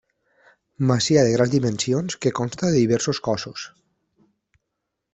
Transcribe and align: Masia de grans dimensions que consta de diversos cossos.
Masia 0.91 1.25
de 1.27 1.35
grans 1.35 1.51
dimensions 1.57 2.17
que 2.25 2.33
consta 2.41 2.73
de 2.77 2.83
diversos 2.87 3.23
cossos. 3.31 3.71